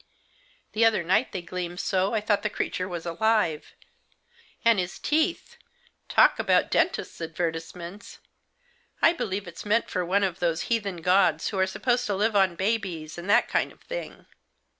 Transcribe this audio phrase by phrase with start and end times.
[0.71, 3.75] The other night they gleamed so I thought the creature was alive.
[4.65, 5.57] And his teeth—
[6.15, 8.17] talk about dentist's advertisements!
[8.99, 12.35] I believe it's meant for one of those heathen gods who are supposed to live
[12.35, 14.25] on babies, and that kind of thing.